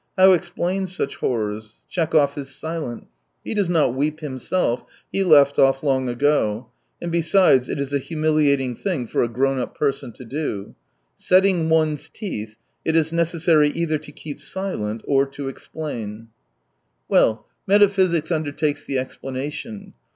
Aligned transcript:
How 0.17 0.31
explain 0.31 0.87
such 0.87 1.17
horrors? 1.17 1.83
Tchekhov 1.87 2.35
is 2.35 2.49
silent. 2.55 3.05
He 3.43 3.53
does 3.53 3.69
not 3.69 3.93
weep 3.93 4.21
himself— 4.21 4.83
he 5.13 5.23
left 5.23 5.59
of? 5.59 5.83
long 5.83 6.09
ago, 6.09 6.71
and 6.99 7.11
besides 7.11 7.69
it 7.69 7.79
is 7.79 7.93
a 7.93 7.99
humiliating 7.99 8.73
thing 8.75 9.05
for 9.05 9.21
a 9.21 9.27
grown 9.27 9.59
up 9.59 9.77
person 9.77 10.11
to 10.13 10.25
do. 10.25 10.73
Setting 11.17 11.69
one's 11.69 12.09
teeth, 12.09 12.55
it 12.83 12.95
is 12.95 13.13
necessary 13.13 13.69
either 13.69 13.99
to 13.99 14.11
keep 14.11 14.41
silent 14.41 15.03
or— 15.05 15.23
to 15.27 15.47
explain. 15.47 16.29
200 17.07 17.07
Well, 17.07 17.47
metaphysics 17.67 18.31
undertakes 18.31 18.83
the 18.83 18.97
explanation. 18.97 19.93